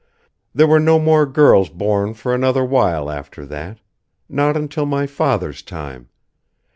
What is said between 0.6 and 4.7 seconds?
were no more girls born for another while after that. Not